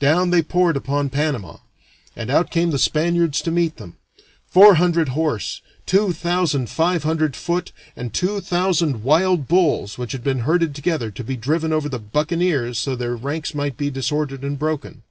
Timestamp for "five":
6.68-7.04